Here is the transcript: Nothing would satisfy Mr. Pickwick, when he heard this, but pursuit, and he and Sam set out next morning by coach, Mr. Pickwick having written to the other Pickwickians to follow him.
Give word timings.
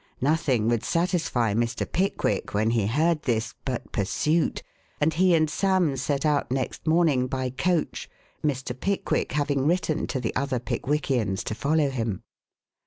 Nothing 0.19 0.67
would 0.67 0.83
satisfy 0.83 1.53
Mr. 1.53 1.85
Pickwick, 1.85 2.55
when 2.55 2.71
he 2.71 2.87
heard 2.87 3.21
this, 3.21 3.53
but 3.63 3.91
pursuit, 3.91 4.63
and 4.99 5.13
he 5.13 5.35
and 5.35 5.47
Sam 5.47 5.95
set 5.95 6.25
out 6.25 6.49
next 6.49 6.87
morning 6.87 7.27
by 7.27 7.51
coach, 7.51 8.09
Mr. 8.43 8.73
Pickwick 8.75 9.33
having 9.33 9.67
written 9.67 10.07
to 10.07 10.19
the 10.19 10.35
other 10.35 10.57
Pickwickians 10.59 11.43
to 11.43 11.53
follow 11.53 11.91
him. 11.91 12.23